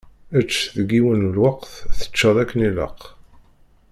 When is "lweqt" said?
1.35-1.71